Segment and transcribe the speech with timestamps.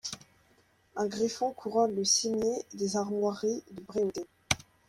[0.95, 4.25] Un griffon couronne le cimier des armoiries de Bréauté.